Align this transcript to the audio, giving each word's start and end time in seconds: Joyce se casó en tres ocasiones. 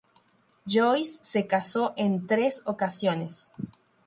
Joyce 0.65 1.19
se 1.21 1.45
casó 1.45 1.93
en 1.95 2.25
tres 2.25 2.63
ocasiones. 2.65 3.51